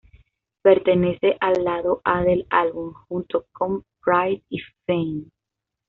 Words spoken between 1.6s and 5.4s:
lado A del álbum, junto con "Pride" y "Fame".